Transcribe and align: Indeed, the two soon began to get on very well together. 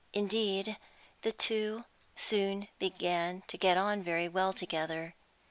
Indeed, 0.13 0.77
the 1.21 1.31
two 1.31 1.85
soon 2.15 2.69
began 2.79 3.43
to 3.45 3.55
get 3.55 3.77
on 3.77 4.01
very 4.01 4.27
well 4.27 4.51
together. 4.51 5.13